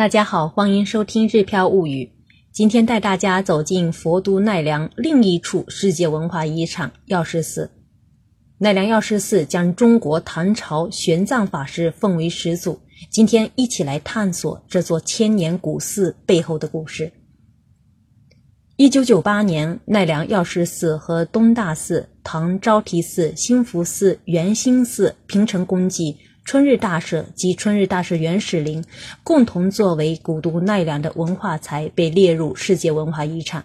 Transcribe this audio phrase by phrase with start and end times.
[0.00, 2.06] 大家好，欢迎收听《日飘物语》。
[2.50, 7.70] 今天带大家走进佛都奈良另一处世界文化遗产药师寺。
[8.56, 12.80] 奈良药师寺将中国唐朝玄奘法师奉为始祖。
[13.10, 17.12] 今天一起来探索这座千年古寺背后的故事。
[18.76, 28.84] 一九九八年，奈良药师寺和东大寺、唐招提寺、兴福寺、圆心寺、平城公祭、春日大社及春日大社原始林
[29.22, 33.64] 共同作为古都奈良的文化财，被列入世界文化遗产。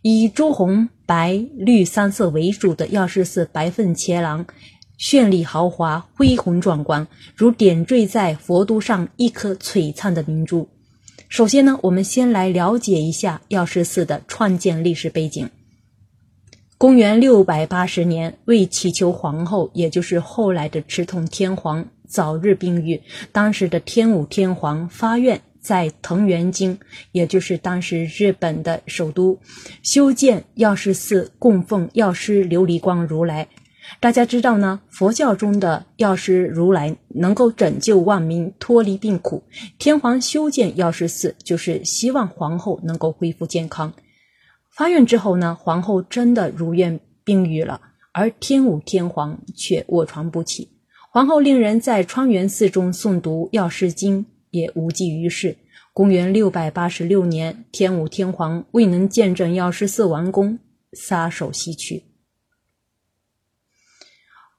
[0.00, 4.46] 以朱红、白、绿三色为主的药师寺白凤伽蓝，
[4.98, 10.68] 绚丽豪华、恢宏壮观，如点缀在佛都上一颗璀璨的明珠。
[11.28, 15.50] 首先呢，我们先来了解一下药师寺的创建历史背景。
[16.82, 23.00] 公元六百八十年，为祈求皇后，也就是后来的持统天皇早日病愈，
[23.30, 25.40] 当时的天武天皇发愿。
[25.60, 26.76] 在藤原京，
[27.12, 29.38] 也就是当时日本的首都，
[29.84, 33.46] 修建药师寺，供奉药师琉璃光如来。
[34.00, 39.44] 大家知道呢，佛教中的药师如来能够拯救万民脱离病苦。
[39.78, 43.92] 天皇修建药师寺，就是希望皇后能够恢复健康。
[44.74, 47.80] 发愿之后呢，皇后真的如愿病愈了，
[48.12, 50.70] 而天武天皇却卧床不起。
[51.10, 54.26] 皇后令人在川原寺中诵读药师经。
[54.52, 55.56] 也无济于事。
[55.94, 60.58] 公元六百八十六年，天武天皇未能见证药师寺完工，
[60.92, 62.04] 撒手西去。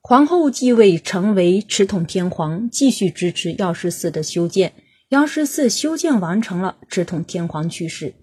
[0.00, 4.72] 皇后继位，成为持统天皇，继续支持药师寺的修建。
[5.10, 8.14] 药师寺修建完成了，持统天皇去世。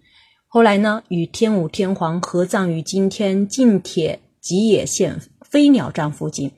[0.51, 6.51] 后来呢，与天武天皇合葬于今天近铁吉野县飞鸟站附近。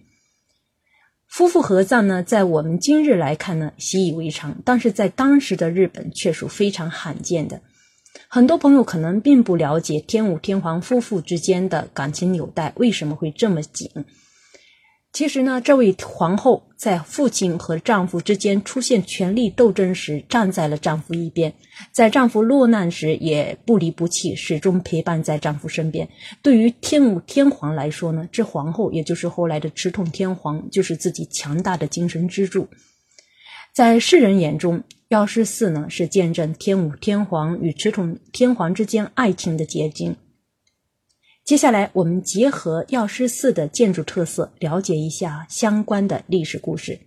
[1.28, 7.62] 夫妇合葬呢，在我们今日来看呢，习以为常，但是在当时的日本却属非常罕见的。
[8.30, 13.92] 很多朋友可能并不了解天武天皇夫妇之间的感情纽带为什么会这么紧。
[15.14, 21.52] 其实呢，这位皇后在父亲和丈夫之间出现权力斗争时，站在了丈夫一边；
[21.92, 26.08] 在丈夫落难时，也不离不弃，始终陪伴在丈夫身边。
[26.42, 32.70] 对于天武天皇来说呢，这皇后也就是后来的持统天皇，就是自己强大的精神支柱。
[33.74, 40.16] 在世人眼中，药师寺呢是见证天武天皇与持统天皇之间爱情的结晶。
[41.52, 47.02] 接下来，我们结合药师寺的建筑特色，了解一下相关的历史故事。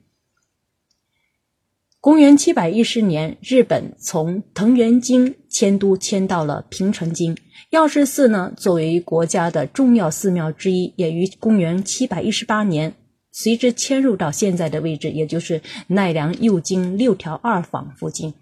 [1.99, 7.35] 公元七百一十年，日本从藤原京迁都迁到了平城京。
[7.71, 12.95] 药师寺呢，作为国家的重要寺庙之一，也于公元七百一十八年
[13.33, 18.35] 随之迁入到现在的位置，也就是奈良右京六条二坊附近。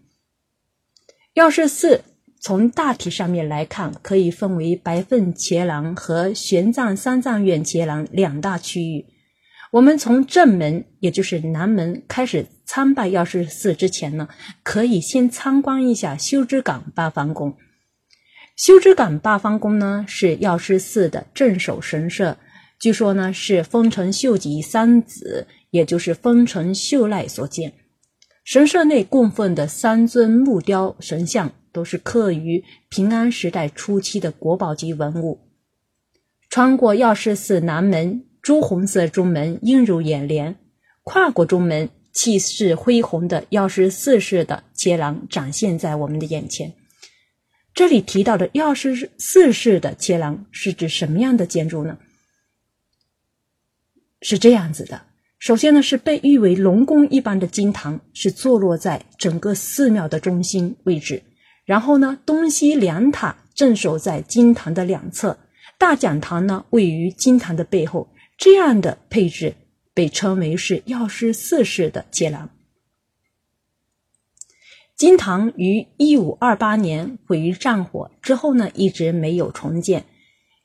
[1.35, 2.03] 药师寺。
[2.43, 9.07] 从大体上面来看，可以分为白凤伽蓝和玄奘三藏院伽蓝两大区域。
[9.71, 14.29] 我们从正门，也就是南门开始参拜药师寺之前呢，
[14.65, 17.57] 可以先参观一下修之岗八方宫。
[18.57, 22.37] 修之岗八方宫呢，是药师寺的镇守神社，
[22.81, 27.73] 据说呢是丰臣秀吉三子，也就是丰臣秀赖所建。
[28.45, 31.53] 神社内供奉的三尊木雕神像。
[31.73, 35.41] 都是刻于平安时代初期的国宝级文物。
[36.51, 40.55] 穿过药师寺南门，朱红色中门映入眼帘；
[41.03, 46.75] 跨过中门，气势恢宏的药师寺式的伽蓝展现在我们的眼前。
[47.73, 51.97] 这里提到的药师寺式的伽蓝是指什么样的建筑呢？
[54.21, 55.07] 是这样子的。
[55.43, 61.21] 首先呢，是被誉为龙宫一般的金堂，是坐落在整个寺庙的中心位置。
[61.65, 65.37] 然后呢，东西两塔镇守在金堂的两侧，
[65.81, 68.09] 大讲堂呢位于金堂的背后。
[68.39, 69.57] 这样的配置
[69.93, 72.49] 被称为是药师寺式的伽蓝。
[74.95, 80.05] 金堂于一五二八年毁于战火之后呢，一直没有重建。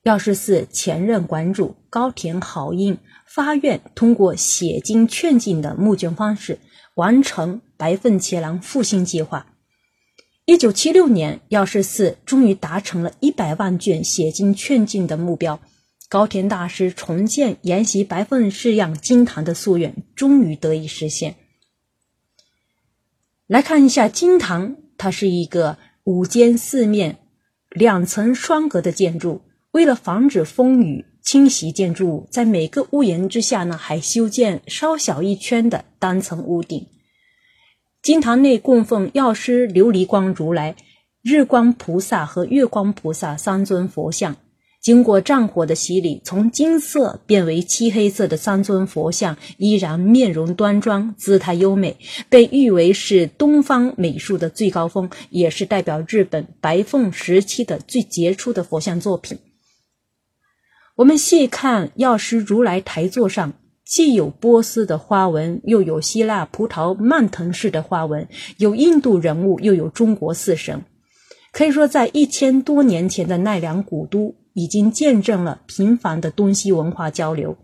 [0.07, 6.59] 药师寺前任馆主高田好印发愿，通过写经劝进的募捐方式，
[6.95, 9.47] 完成白凤伽蓝复兴计划。
[10.45, 15.59] 一九七六年，药师寺终于达成了一百万卷写经劝进的目标。
[16.07, 21.35] 高田大师重建沿袭白凤式样金堂的夙愿，终于得以实现。
[23.45, 27.17] 来看一下金堂，它是一个五间四面、
[27.71, 29.41] 两层双阁的建筑。
[29.77, 36.87] 为了防止风雨侵袭建筑物，在每个屋檐之下呢，还修建稍小一圈的单层屋顶。
[38.01, 40.75] 金堂内供奉药师琉璃光如来、
[41.21, 44.35] 日光菩萨和月光菩萨三尊佛像。
[44.81, 51.95] 经过战火的洗礼，从金色变为漆黑色的三尊佛像依然面容端庄、姿态优美，
[52.29, 59.37] 被誉为是东方美术的最高峰，也是代表日本白凤时期的最杰出的佛像作品。
[60.97, 63.53] 我们细看药师如来台座上，
[63.85, 68.27] 既有波斯的花纹，又有希腊葡萄蔓藤式的花纹，
[68.57, 70.83] 有印度人物，又有中国四神，
[71.51, 74.35] 可以说在一千多年前的奈良古都。
[74.57, 77.59] 已经见证了频繁的东西文化交流。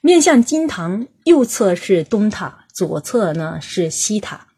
[0.00, 4.48] 面向金堂，右侧是东塔，左侧呢是西塔。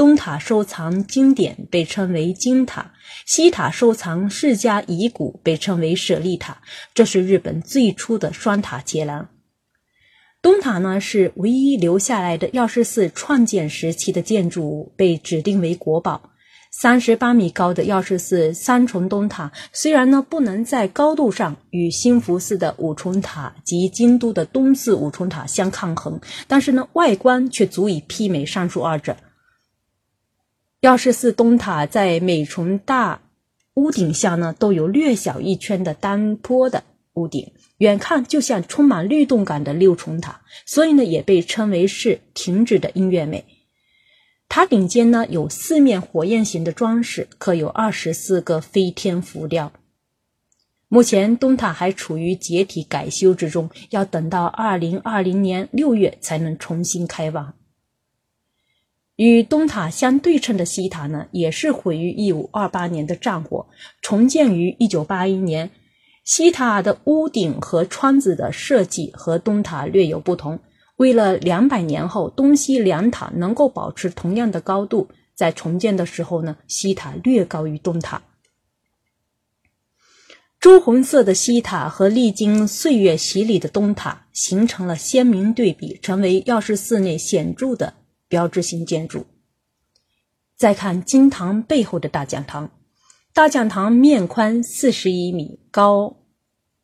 [0.00, 2.92] 东塔收藏经典，被称为金塔；
[3.26, 6.62] 西塔收藏世家遗骨，被称为舍利塔。
[6.94, 9.28] 这是日本最初的双塔伽蓝。
[10.40, 16.30] 东塔呢是唯一留下来的药师寺创建时期的建筑物，被指定为国宝。
[16.70, 26.18] 三十八米高的药师寺三重东塔，虽然呢不能在高度上与兴福寺的五重塔及京都的东寺五重塔相抗衡，
[26.48, 29.14] 但是呢外观却足以媲美上述二者。
[30.80, 33.20] 药师寺东塔在每重大
[33.74, 43.44] 屋顶下呢都有略小一圈的单坡的屋顶，远看就像充满律动感的六重塔，所以呢也被称为是停止的音乐美。
[44.48, 49.70] 塔顶尖呢有四面火焰形的装饰，刻有二十四个飞天浮雕。
[50.88, 57.54] 目前东塔还处于解体改修之中，要等到二零二零年六月才能重新开放。
[59.20, 63.66] 与东塔相对称的西塔呢，也是毁于一五二八年的战火，
[64.00, 65.70] 重建于一九八一年。
[66.24, 70.58] 西塔的屋顶和窗子的设计和东塔略有不同。
[70.96, 78.22] 为了两百年后东西两塔能够保持同样的高度，在重建的时候呢，西塔略高于东塔。
[80.58, 87.92] 朱红色的西塔和历经岁月洗礼的东塔形成了鲜明对比，成为药师寺内显著的
[88.30, 89.26] 标志性建筑。
[90.56, 92.70] 再看金堂背后的大讲堂，
[93.34, 96.16] 大讲堂面宽四十一米，高。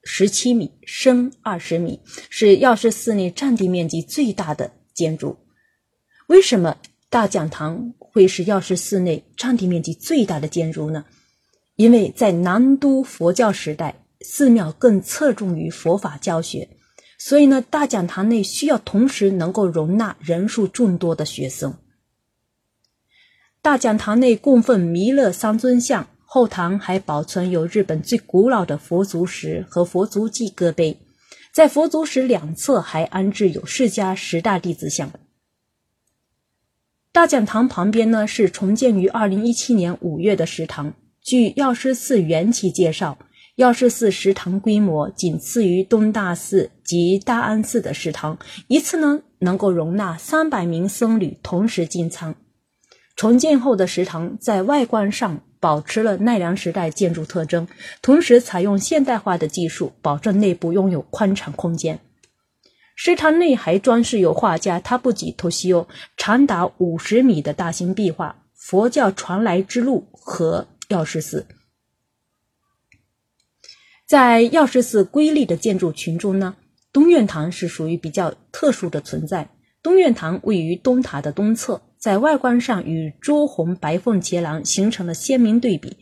[0.08, 2.00] 十七米，深二十米，
[2.30, 5.36] 是药师寺内占地面积最大的建筑。
[6.28, 6.76] 为什么
[7.10, 11.04] 大讲堂会是药师寺内占地面积最大的建筑呢？
[11.74, 16.75] 因为在南都佛教时代，寺庙更侧重于佛法教学，
[17.18, 21.78] 所以呢，大讲堂内需要同时能够容纳人数众多的学生。
[23.62, 26.08] 大讲堂内供奉弥勒三尊像。
[26.28, 30.98] 后堂还保存有日本最古老的佛足石和佛足迹歌碑，
[31.52, 35.12] 在佛足石两侧还安置有释迦十大弟子像。
[37.12, 40.94] 大讲堂旁边呢是重建于二零一七年五月的食堂。
[41.22, 43.16] 据药师寺缘起介绍，
[43.56, 48.38] 药师寺食堂规模仅次于东大寺及大安寺的食堂，
[48.68, 52.36] 一次呢能够容纳三百名僧侣同时进餐。
[53.16, 55.42] 重建后的食堂在外观上。
[55.58, 57.66] 保持了奈良时代建筑特征，
[58.02, 61.98] 同时采用现代化的技术，保证内部拥有宽敞空间。
[62.94, 71.46] 食堂内还装饰有画家他布吉托西欧长达五十米的大型壁画《佛教传来之路》和药师寺。
[74.06, 76.56] 在药师寺瑰丽的建筑群中呢，
[76.92, 79.50] 东院堂是属于比较特殊的存在。
[79.82, 81.82] 东院堂位于东塔的东侧。
[81.98, 85.96] 在外观上与朱红白凤伽蓝形成了鲜明对比。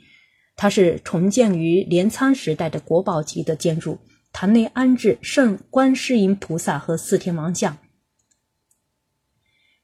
[0.55, 3.99] 它是重建于镰仓时代的国宝级的建筑，
[4.31, 7.79] 堂内安置圣观世音菩萨和四天王像。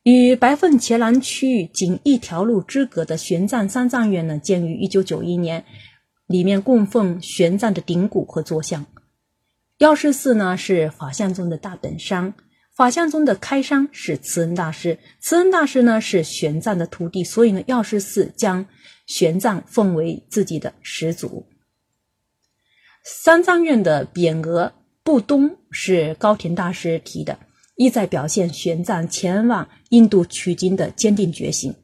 [0.03, 5.65] 与白凤伽蓝区域仅一条路之隔的玄奘三藏院呢，建于一九九一年，
[6.31, 8.87] 里面供奉玄奘的顶骨和坐像。
[9.79, 12.35] 药师寺呢是法相宗的大本山。
[12.77, 18.65] 法相宗的开山是慈恩大师，慈恩大师呢是玄奘的徒弟，所以呢药师寺将
[19.07, 21.49] 玄奘奉为自己的始祖。
[23.03, 24.73] 三藏院的匾额
[25.03, 27.41] “不东”是高田大师提的，
[27.75, 31.75] 意在表现玄奘前往印度取经的坚定决心。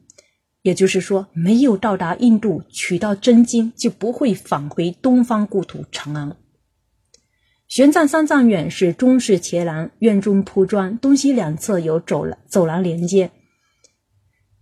[0.67, 6.35] 也就是说，没有到达印度取到真经，就不会返回东方故土长安。
[7.69, 13.31] 玄奘三藏院是中式伽蓝，院中铺砖，东西两侧有走廊，走廊连接。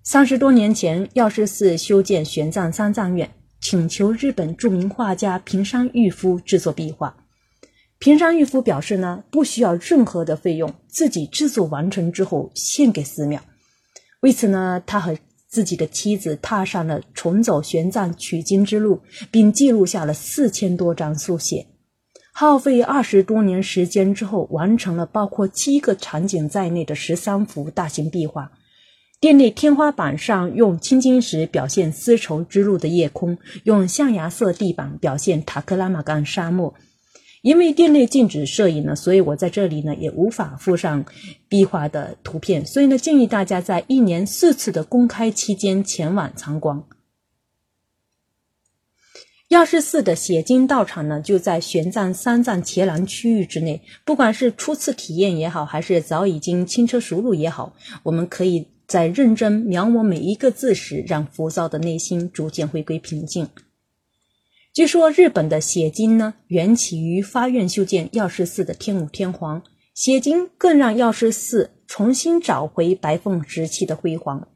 [0.04, 7.18] 三十多年前，药师寺修建玄奘三藏院，请求日本著名画家平山玉夫制作壁画。
[7.98, 13.42] 平山玉夫表示呢，不需要任何的费用，自己制作完成之后献给寺庙。
[14.22, 15.18] 为此呢，他和
[15.56, 19.00] 自己的妻子踏上了重走玄奘取经之路，
[19.32, 21.66] 并记录下了四千多张速写。
[22.34, 28.52] 耗费二十多年时间之后，完成了包括七个场景在内的十三幅大型壁画。
[29.22, 36.74] 殿内天花板上用青金石表现丝绸之路的夜空，用象牙色地板表现塔克拉玛干沙漠。
[37.46, 41.06] 因为店内禁止摄影呢，所以我在这里呢也无法附上
[41.48, 46.84] 壁画的图片，所以呢建议大家在一年四次的公开期间前往参观。
[49.50, 63.48] 药师寺的写经道场呢就在玄奘三藏伽蓝区域之内，不管是初次体验也好，还是早已经轻车熟路也好，我们可以在认真描摹每一个字时，让浮躁的内心逐渐回归平静。
[64.76, 69.64] 据说日本的写经呢，缘起于发愿修建药师寺的天武天皇，
[69.94, 74.50] 写经更让药师寺重新找回白凤时期的辉煌。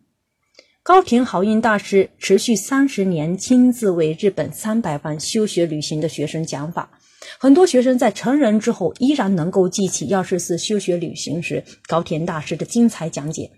[0.84, 6.92] 高田豪英大师持续三十年亲自为日本三百万修学旅行的学生讲法，
[7.40, 13.50] 很多学生在成人之后依然能够记起药师寺修学旅行时高田大师的精彩讲解。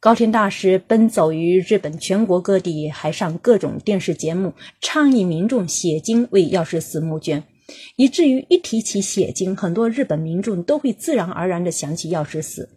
[0.00, 7.44] 高田大师奔走于日本全国各地，还上各种电视节目，倡议民众写经为药师寺募捐，
[7.96, 12.70] 以至于一提起写经，很多日本民众都会自然而然地想起药师寺。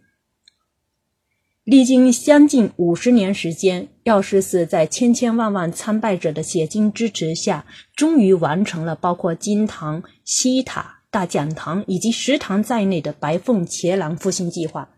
[1.64, 7.64] 历经将近五十年时间，药师寺在千千万万参拜者的写经支持下，
[7.96, 14.90] 终于完成了包括金堂、西塔、大讲堂以及食堂在内的白凤伽蓝复兴计划。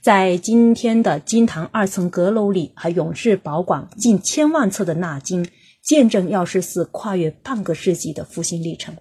[0.00, 5.46] 在今天的金堂二层阁楼里，还永世保管近千万册的纳经，
[5.82, 8.96] 见证药师寺跨越半个世纪的复兴历程。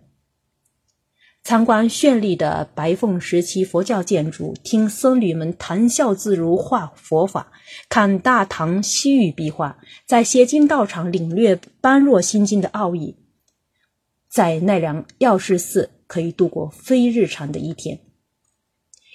[1.42, 7.52] 参观绚丽的白凤时期佛教建筑，听僧侣们谈笑自如画佛法，
[7.88, 13.16] 看大唐西域壁画，在写经道场领略般若心经的奥义，
[14.30, 18.00] 在奈良药师寺可以度过非日常的一天。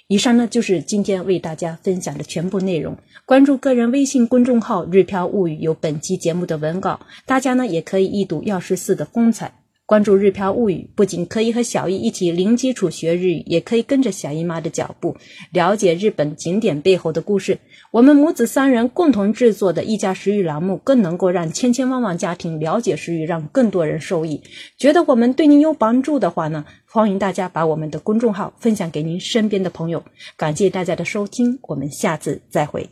[0.07, 2.95] 以上呢就是今天为大家分享的全部内容。
[3.25, 6.99] 关注个人微信公众号“日飘物语”，有本期节目的文稿。
[7.25, 9.64] 大家呢也可以一睹药师寺的风采。
[9.87, 15.15] 关注“日漂物语”，不仅可以和小易一起零基础学日语，也可以跟着小姨妈的脚步，
[15.51, 17.59] 了解日本景点背后的故事。
[17.91, 24.41] 我们母子三人共同制作的一家食语栏目，更能够让千千万万家庭了解食语，让更多人受益。
[24.77, 26.65] 觉得我们对您有帮助的话呢？
[26.87, 30.03] 欢迎大家把我们的公众号分享给您身边的朋友。
[30.35, 32.89] 感谢大家的收听，我们下次再会。